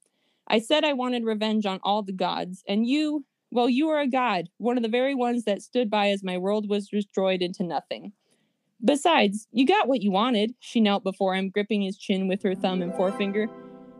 [0.49, 4.07] I said I wanted revenge on all the gods, and you, well, you are a
[4.07, 7.63] god, one of the very ones that stood by as my world was destroyed into
[7.63, 8.13] nothing.
[8.83, 10.55] Besides, you got what you wanted.
[10.59, 13.47] She knelt before him, gripping his chin with her thumb and forefinger.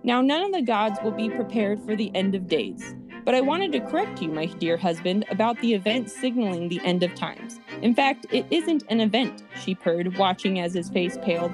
[0.03, 2.95] Now, none of the gods will be prepared for the end of days.
[3.25, 7.03] But I wanted to correct you, my dear husband, about the event signaling the end
[7.03, 7.59] of times.
[7.81, 11.51] In fact, it isn't an event, she purred, watching as his face paled,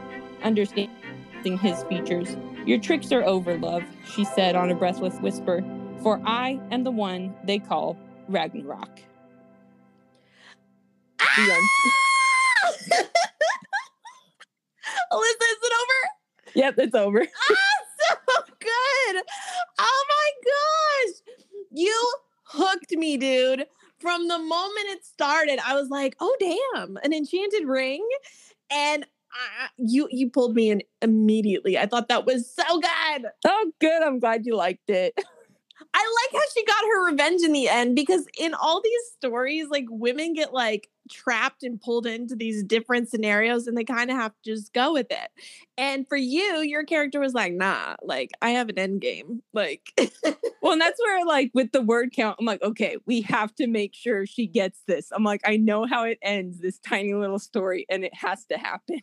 [1.54, 2.36] his features.
[2.66, 5.64] Your tricks are over, love, she said on a breathless whisper,
[6.02, 9.00] for I am the one they call Ragnarok.
[11.38, 11.52] End.
[15.12, 16.10] Alyssa, is it over?
[16.56, 17.26] Yep, it's over.
[17.50, 17.56] Ah,
[18.00, 18.16] so
[18.60, 19.24] good.
[19.80, 21.36] Oh my gosh.
[21.72, 23.66] You hooked me, dude.
[24.00, 28.08] From the moment it started, I was like, oh damn, an enchanted ring.
[28.70, 29.06] And
[29.78, 31.78] You you pulled me in immediately.
[31.78, 33.26] I thought that was so good.
[33.46, 34.04] Oh, good.
[34.04, 35.14] I'm glad you liked it.
[35.96, 39.70] I like how she got her revenge in the end because in all these stories,
[39.70, 44.18] like women get like trapped and pulled into these different scenarios and they kind of
[44.18, 45.30] have to just go with it.
[45.78, 49.42] And for you, your character was like, nah, like I have an end game.
[49.54, 49.94] Like,
[50.62, 53.68] Well, and that's where, like, with the word count, I'm like, okay, we have to
[53.68, 55.12] make sure she gets this.
[55.12, 58.58] I'm like, I know how it ends, this tiny little story, and it has to
[58.58, 59.00] happen.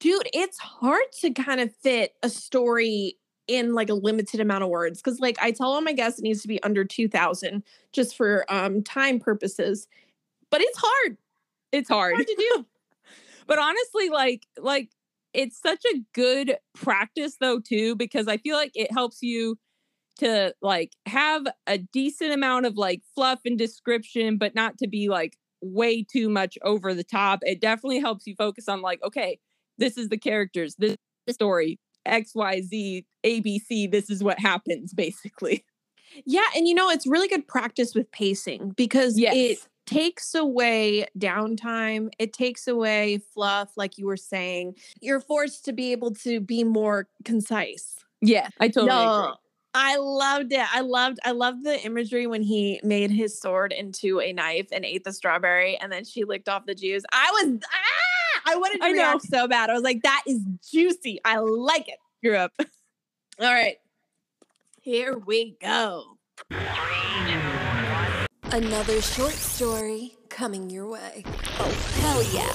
[0.00, 4.70] dude, it's hard to kind of fit a story in like a limited amount of
[4.70, 8.16] words because like I tell all my guests it needs to be under 2000 just
[8.16, 9.86] for um time purposes.
[10.50, 11.18] But it's hard.
[11.72, 12.14] It's hard.
[12.14, 12.66] Hard to do.
[13.46, 14.90] but honestly, like, like
[15.32, 19.56] it's such a good practice though, too, because I feel like it helps you
[20.18, 25.08] to like have a decent amount of like fluff and description, but not to be
[25.08, 27.40] like way too much over the top.
[27.42, 29.40] It definitely helps you focus on like, okay,
[29.78, 33.86] this is the characters, this is the story, X, Y, Z, A, B, C.
[33.86, 35.64] This is what happens, basically.
[36.24, 39.34] Yeah, and you know, it's really good practice with pacing because Yes.
[39.36, 42.10] it takes away downtime.
[42.18, 44.76] It takes away fluff, like you were saying.
[45.00, 47.96] You're forced to be able to be more concise.
[48.20, 49.34] Yeah, I totally agree.
[49.74, 50.66] I loved it.
[50.72, 54.84] I loved I loved the imagery when he made his sword into a knife and
[54.84, 57.02] ate the strawberry and then she licked off the juice.
[57.12, 58.13] I was ah!
[58.46, 59.02] I wanted to I know.
[59.02, 59.70] react so bad.
[59.70, 61.20] I was like, that is juicy.
[61.24, 61.98] I like it.
[62.22, 62.52] You're up.
[63.40, 63.76] All right.
[64.80, 66.18] Here we go.
[68.52, 71.24] Another short story coming your way.
[71.58, 72.54] Oh, hell yeah.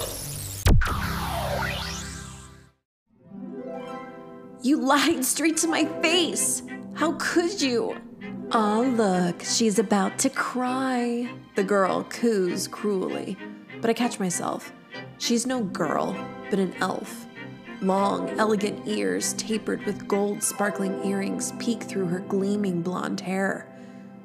[4.62, 6.62] You lied straight to my face.
[6.94, 7.96] How could you?
[8.52, 11.30] Oh, look, she's about to cry.
[11.56, 13.38] The girl coos cruelly,
[13.82, 14.72] but I catch myself.
[15.18, 16.16] She's no girl,
[16.50, 17.26] but an elf.
[17.82, 23.68] Long, elegant ears, tapered with gold sparkling earrings, peek through her gleaming blonde hair.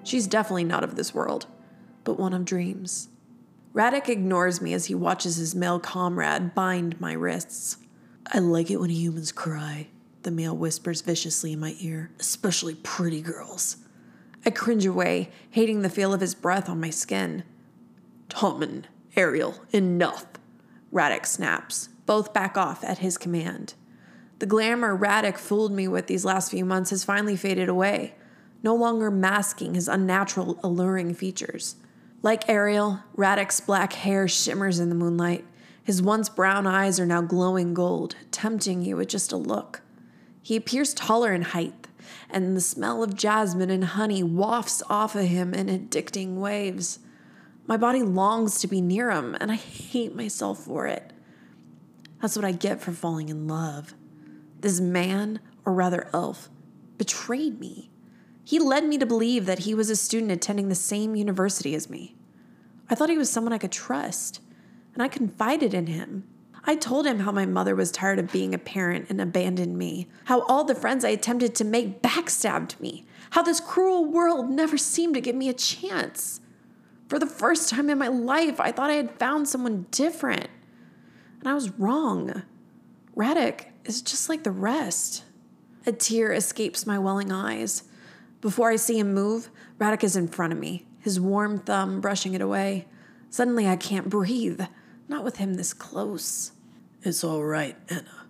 [0.03, 1.47] She's definitely not of this world,
[2.03, 3.09] but one of dreams.
[3.75, 7.79] Radek ignores me as he watches his male comrade bind my wrists.
[8.33, 9.89] I like it when humans cry,
[10.23, 13.79] the male whispers viciously in my ear, especially pretty girls.
[14.47, 17.45] I cringe away, hating the feel of his breath on my skin.
[18.29, 18.85] Tommen,
[19.17, 20.27] Ariel, enough.
[20.95, 21.89] Radek snaps.
[22.07, 23.75] Both back off at his command.
[24.39, 28.15] The glamour Radek fooled me with these last few months has finally faded away,
[28.63, 31.77] no longer masking his unnatural, alluring features.
[32.23, 35.45] Like Ariel, Radek's black hair shimmers in the moonlight.
[35.83, 39.83] His once brown eyes are now glowing gold, tempting you with just a look.
[40.43, 41.89] He appears taller in height,
[42.31, 47.01] and the smell of jasmine and honey wafts off of him in addicting waves.
[47.67, 51.13] My body longs to be near him, and I hate myself for it.
[52.21, 53.95] That's what I get for falling in love.
[54.61, 56.51] This man, or rather elf,
[56.99, 57.91] betrayed me.
[58.45, 61.89] He led me to believe that he was a student attending the same university as
[61.89, 62.17] me.
[62.91, 64.41] I thought he was someone I could trust,
[64.93, 66.25] and I confided in him.
[66.65, 70.09] I told him how my mother was tired of being a parent and abandoned me,
[70.25, 74.77] how all the friends I attempted to make backstabbed me, how this cruel world never
[74.77, 76.41] seemed to give me a chance.
[77.09, 80.49] For the first time in my life, I thought I had found someone different.
[81.41, 82.43] And I was wrong.
[83.17, 85.25] Radek is just like the rest.
[85.87, 87.85] A tear escapes my welling eyes.
[88.41, 92.35] Before I see him move, Radek is in front of me, his warm thumb brushing
[92.35, 92.87] it away.
[93.31, 94.63] Suddenly, I can't breathe,
[95.09, 96.53] not with him this close.
[97.03, 98.27] It's all right, Anna.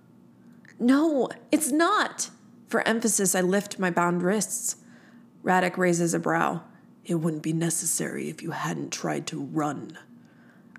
[0.80, 2.30] No, it's not.
[2.68, 4.76] For emphasis, I lift my bound wrists.
[5.44, 6.62] Radek raises a brow.
[7.04, 9.98] It wouldn't be necessary if you hadn't tried to run.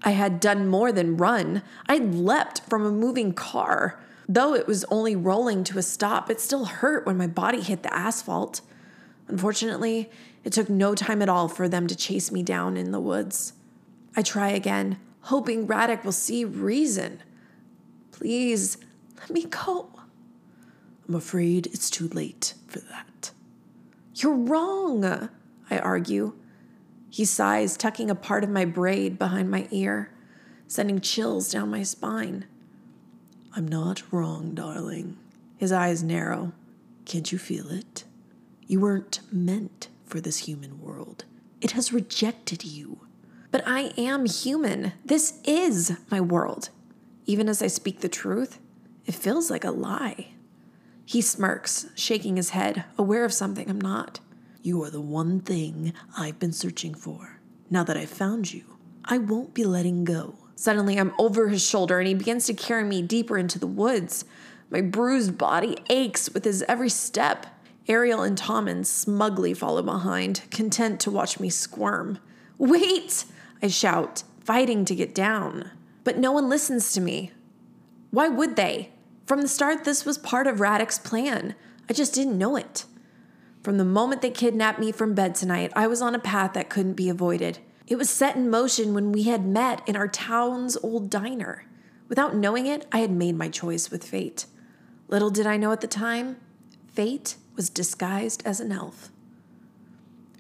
[0.03, 1.61] I had done more than run.
[1.87, 3.99] I'd leapt from a moving car.
[4.27, 7.83] Though it was only rolling to a stop, it still hurt when my body hit
[7.83, 8.61] the asphalt.
[9.27, 10.09] Unfortunately,
[10.43, 13.53] it took no time at all for them to chase me down in the woods.
[14.15, 17.21] I try again, hoping Radek will see reason.
[18.11, 18.77] Please,
[19.19, 19.89] let me go.
[21.07, 23.31] I'm afraid it's too late for that.
[24.15, 25.29] You're wrong,
[25.69, 26.33] I argue.
[27.09, 30.11] He sighs, tucking a part of my braid behind my ear,
[30.67, 32.45] sending chills down my spine.
[33.55, 35.17] I'm not wrong, darling.
[35.57, 36.51] His eyes narrow.
[37.05, 38.03] Can't you feel it?
[38.67, 41.23] You weren't meant for this human world.
[41.61, 42.99] It has rejected you.
[43.51, 44.91] But I am human.
[45.05, 46.69] This is my world.
[47.25, 48.59] Even as I speak the truth,
[49.05, 50.33] it feels like a lie.
[51.05, 54.19] He smirks, shaking his head, aware of something I'm not.
[54.65, 57.39] You are the one thing I've been searching for.
[57.69, 60.39] Now that I've found you, I won't be letting go.
[60.55, 64.25] Suddenly, I'm over his shoulder and he begins to carry me deeper into the woods.
[64.71, 67.45] My bruised body aches with his every step.
[67.87, 72.17] Ariel and Tommen smugly follow behind, content to watch me squirm.
[72.57, 73.25] Wait!
[73.61, 75.69] I shout, fighting to get down.
[76.03, 77.31] But no one listens to me.
[78.09, 78.89] Why would they?
[79.27, 81.53] From the start, this was part of Radek's plan.
[81.87, 82.85] I just didn't know it.
[83.65, 86.69] From the moment they kidnapped me from bed tonight, I was on a path that
[86.69, 87.57] couldn't be avoided.
[87.87, 91.65] It was set in motion when we had met in our town's old diner.
[92.07, 94.45] Without knowing it, I had made my choice with fate.
[95.07, 96.35] Little did I know at the time,
[96.93, 99.09] fate was disguised as an elf.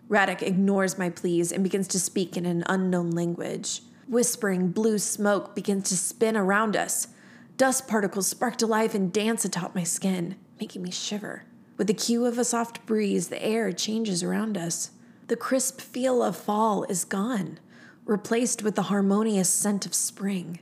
[0.07, 3.81] Radek ignores my pleas and begins to speak in an unknown language.
[4.07, 7.07] Whispering blue smoke begins to spin around us.
[7.57, 11.45] Dust particles spark to life and dance atop my skin, making me shiver.
[11.77, 14.91] With the cue of a soft breeze, the air changes around us.
[15.27, 17.59] The crisp feel of fall is gone,
[18.05, 20.59] replaced with the harmonious scent of spring.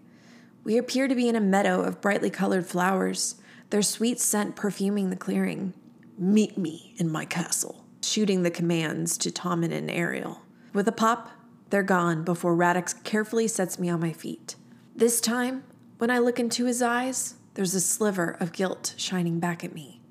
[0.63, 3.35] We appear to be in a meadow of brightly colored flowers,
[3.69, 5.73] their sweet scent perfuming the clearing.
[6.17, 10.41] Meet me in my castle, shooting the commands to Tommen and Ariel.
[10.73, 11.29] With a pop,
[11.69, 14.55] they're gone before Radek carefully sets me on my feet.
[14.95, 15.63] This time,
[15.97, 20.02] when I look into his eyes, there's a sliver of guilt shining back at me.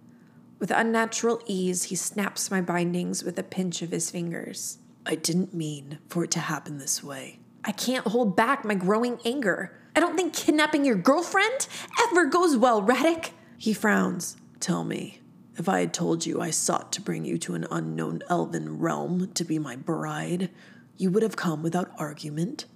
[0.62, 4.78] With unnatural ease, he snaps my bindings with a pinch of his fingers.
[5.04, 7.40] I didn't mean for it to happen this way.
[7.64, 9.76] I can't hold back my growing anger.
[9.96, 11.66] I don't think kidnapping your girlfriend
[12.04, 13.30] ever goes well, Radek.
[13.58, 14.36] He frowns.
[14.60, 15.18] Tell me,
[15.56, 19.32] if I had told you I sought to bring you to an unknown elven realm
[19.32, 20.48] to be my bride,
[20.96, 22.66] you would have come without argument?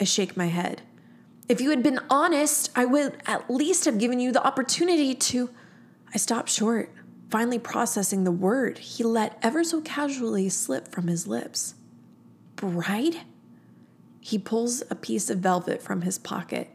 [0.00, 0.82] I shake my head.
[1.48, 5.50] If you had been honest, I would at least have given you the opportunity to.
[6.12, 6.90] I stop short
[7.30, 11.74] finally processing the word he let ever so casually slip from his lips.
[12.56, 13.22] Bride?
[14.20, 16.70] He pulls a piece of velvet from his pocket.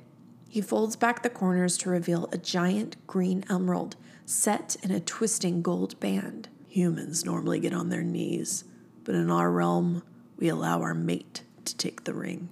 [0.50, 3.96] He folds back the corners to reveal a giant green emerald
[4.26, 6.50] set in a twisting gold band.
[6.68, 8.64] Humans normally get on their knees,
[9.04, 10.04] but in our realm,
[10.38, 12.50] we allow our mate to take the ring.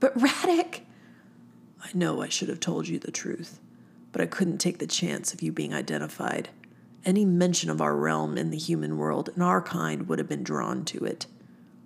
[0.00, 0.80] But Radek!
[1.82, 3.60] I know I should have told you the truth,
[4.12, 6.50] but I couldn't take the chance of you being identified.
[7.04, 10.42] Any mention of our realm in the human world and our kind would have been
[10.42, 11.26] drawn to it.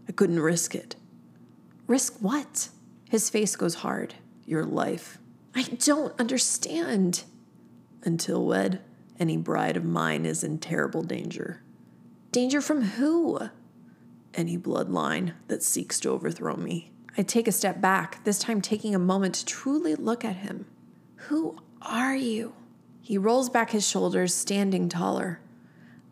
[0.09, 0.97] I couldn't risk it.
[1.87, 2.71] Risk what?
[3.09, 4.15] His face goes hard.
[4.47, 5.19] Your life.
[5.55, 7.25] I don't understand.
[8.03, 8.81] Until wed,
[9.19, 11.63] any bride of mine is in terrible danger.
[12.33, 13.39] Danger from who?
[14.35, 16.91] Any bloodline that seeks to overthrow me.
[17.17, 20.67] I take a step back, this time taking a moment to truly look at him.
[21.29, 22.55] Who are you?
[23.05, 25.41] He rolls back his shoulders, standing taller.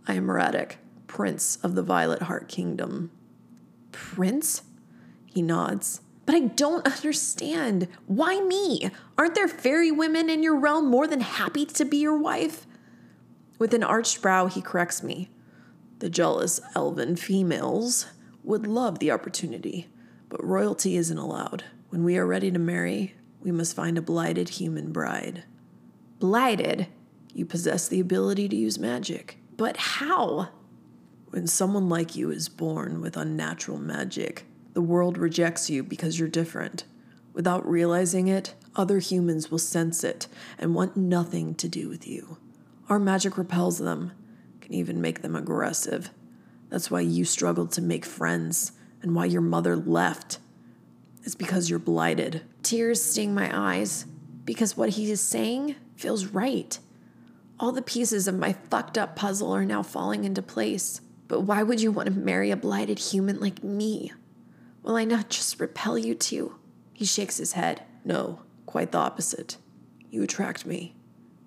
[0.09, 0.73] I am Radek,
[1.07, 3.13] Prince of the Violet Heart Kingdom.
[3.93, 4.63] Prince?
[5.25, 6.01] He nods.
[6.27, 7.87] But I don't understand.
[8.07, 8.91] Why me?
[9.17, 12.67] Aren't there fairy women in your realm more than happy to be your wife?
[13.57, 15.31] With an arched brow, he corrects me.
[16.01, 18.07] The jealous elven females
[18.43, 19.87] would love the opportunity,
[20.29, 21.63] but royalty isn't allowed.
[21.91, 25.45] When we are ready to marry, we must find a blighted human bride
[26.21, 26.87] blighted.
[27.35, 29.39] You possess the ability to use magic.
[29.57, 30.51] But how?
[31.31, 36.29] When someone like you is born with unnatural magic, The world rejects you because you're
[36.29, 36.85] different.
[37.33, 42.39] Without realizing it, other humans will sense it and want nothing to do with you.
[42.89, 44.13] Our magic repels them,
[44.61, 46.11] can even make them aggressive.
[46.69, 50.39] That's why you struggled to make friends and why your mother left.
[51.25, 52.43] It's because you're blighted.
[52.63, 54.07] Tears sting my eyes
[54.45, 56.79] because what he is saying feels right.
[57.59, 61.01] All the pieces of my fucked up puzzle are now falling into place.
[61.29, 64.13] But why would you want to marry a blighted human like me?
[64.83, 66.57] Will I not just repel you two?
[66.93, 67.83] He shakes his head.
[68.05, 69.59] No, quite the opposite.
[70.11, 70.95] You attract me.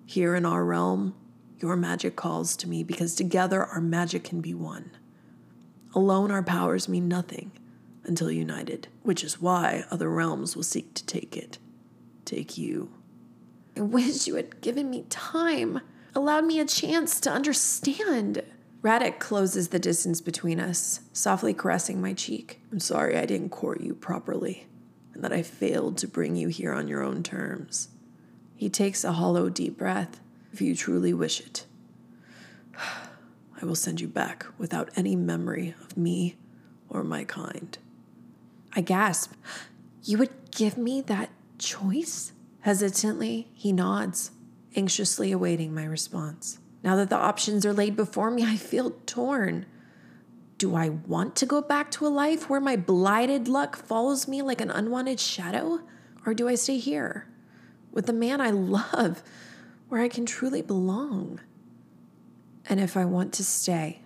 [0.06, 1.14] Here in our realm,
[1.58, 4.92] your magic calls to me because together our magic can be one.
[5.94, 7.52] Alone, our powers mean nothing
[8.04, 11.58] until united, which is why other realms will seek to take it.
[12.24, 12.90] Take you.
[13.76, 15.80] I wish you had given me time,
[16.14, 18.42] allowed me a chance to understand.
[18.82, 22.60] Radek closes the distance between us, softly caressing my cheek.
[22.70, 24.66] I'm sorry I didn't court you properly,
[25.12, 27.88] and that I failed to bring you here on your own terms.
[28.54, 30.20] He takes a hollow, deep breath.
[30.52, 31.66] If you truly wish it,
[32.78, 36.36] I will send you back without any memory of me
[36.88, 37.76] or my kind.
[38.74, 39.32] I gasp.
[40.04, 42.33] You would give me that choice?
[42.64, 44.30] Hesitantly, he nods,
[44.74, 46.60] anxiously awaiting my response.
[46.82, 49.66] Now that the options are laid before me, I feel torn.
[50.56, 54.40] Do I want to go back to a life where my blighted luck follows me
[54.40, 55.80] like an unwanted shadow?
[56.24, 57.28] Or do I stay here
[57.92, 59.22] with the man I love
[59.90, 61.40] where I can truly belong?
[62.66, 64.00] And if I want to stay,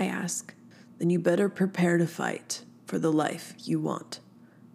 [0.00, 0.52] I ask,
[0.98, 4.18] then you better prepare to fight for the life you want.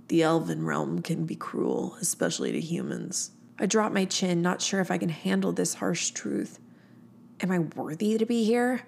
[0.08, 3.32] The elven realm can be cruel, especially to humans.
[3.60, 6.60] I drop my chin, not sure if I can handle this harsh truth.
[7.42, 8.86] Am I worthy to be here?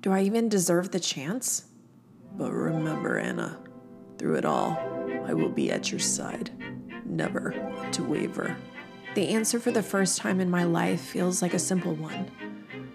[0.00, 1.64] Do I even deserve the chance?
[2.36, 3.58] But remember, Anna,
[4.18, 4.78] through it all,
[5.26, 6.50] I will be at your side,
[7.04, 7.54] never
[7.92, 8.56] to waver.
[9.14, 12.30] The answer for the first time in my life feels like a simple one.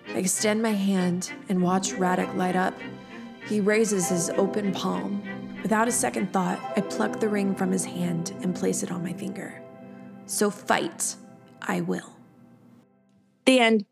[0.07, 2.73] I extend my hand and watch Radek light up.
[3.47, 5.21] He raises his open palm.
[5.67, 9.03] Without a second thought, I pluck the ring from his hand and place it on
[9.03, 9.61] my finger.
[10.25, 11.17] So fight,
[11.61, 12.15] I will.
[13.45, 13.85] The end.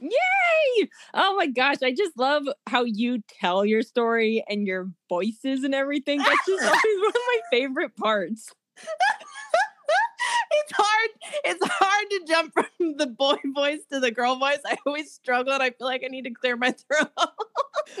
[0.00, 0.88] Yay!
[1.14, 5.74] Oh my gosh, I just love how you tell your story and your voices and
[5.74, 6.18] everything.
[6.18, 8.52] That's just always one of my favorite parts.
[10.64, 11.10] it's hard.
[11.44, 14.58] It's hard to jump from the boy voice to the girl voice.
[14.64, 17.10] I always struggle and I feel like I need to clear my throat.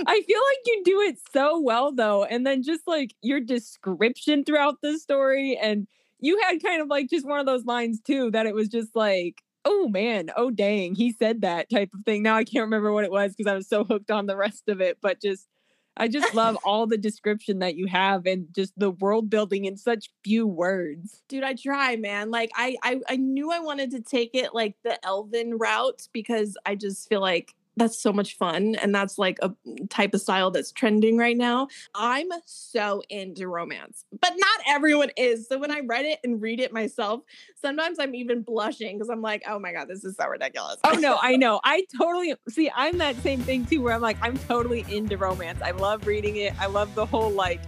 [0.06, 2.24] I feel like you do it so well though.
[2.24, 5.86] And then just like your description throughout the story and
[6.18, 8.94] you had kind of like just one of those lines too that it was just
[8.96, 12.22] like oh man, oh dang, he said that type of thing.
[12.22, 14.68] Now I can't remember what it was because I was so hooked on the rest
[14.68, 15.48] of it, but just
[15.96, 19.76] I just love all the description that you have and just the world building in
[19.76, 21.22] such few words.
[21.28, 22.30] Dude, I try, man.
[22.30, 26.56] Like I I, I knew I wanted to take it like the Elven route because
[26.66, 30.20] I just feel like that's so much fun and that's like a mm, type of
[30.20, 31.68] style that's trending right now.
[31.94, 36.60] I'm so into romance but not everyone is so when i read it and read
[36.60, 37.22] it myself
[37.60, 40.76] sometimes i'm even blushing because i'm like oh my god this is so ridiculous.
[40.84, 44.16] Oh no i know i totally see i'm that same thing too where i'm like
[44.22, 47.60] i'm totally into romance i love reading it i love the whole like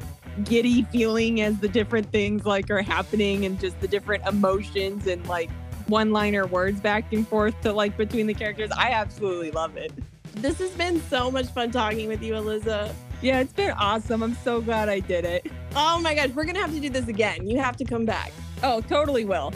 [0.45, 5.27] giddy feeling as the different things like are happening and just the different emotions and
[5.27, 5.51] like
[5.89, 8.70] one liner words back and forth to like between the characters.
[8.76, 9.93] I absolutely love it.
[10.34, 12.95] This has been so much fun talking with you, Alyssa.
[13.20, 14.22] Yeah, it's been awesome.
[14.22, 15.47] I'm so glad I did it.
[15.74, 17.49] Oh my gosh, we're gonna have to do this again.
[17.49, 18.32] You have to come back.
[18.62, 19.53] Oh, totally will.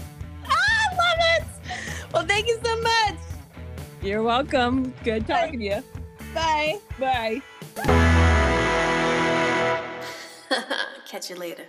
[0.47, 1.45] Ah, I love it.
[2.12, 3.14] Well, thank you so much.
[4.03, 4.93] You're welcome.
[5.05, 5.80] Good talking Bye.
[6.35, 6.80] to you.
[6.99, 7.43] Bye.
[7.43, 7.43] Bye.
[11.07, 11.66] Catch you later.